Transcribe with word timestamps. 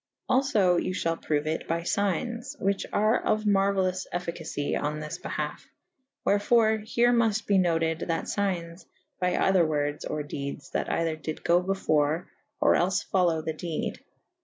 Alfo 0.27 0.77
you 0.83 0.95
fhall 0.95 1.21
proue 1.23 1.45
it 1.45 1.67
by 1.67 1.81
fygnes 1.81 2.57
/ 2.59 2.59
which 2.59 2.87
are 2.91 3.23
of 3.23 3.43
merueyloufe 3.43 4.07
efficacye 4.11 4.73
in 4.73 4.99
this 4.99 5.19
behalfe 5.19 5.67
/ 5.97 6.25
wherfore 6.25 6.83
here 6.83 7.13
mufte 7.13 7.45
be 7.45 7.59
noted 7.59 7.99
that 8.07 8.23
fygnes 8.25 8.85
be 9.21 9.35
eyther 9.37 9.63
wordes 9.63 10.03
or 10.05 10.23
dedes 10.23 10.71
that 10.71 10.89
eyther 10.91 11.15
dyd 11.17 11.43
go 11.43 11.61
before 11.61 12.27
or 12.59 12.73
els 12.75 13.03
folowe 13.13 13.45
the 13.45 13.53
dede. 13.53 14.03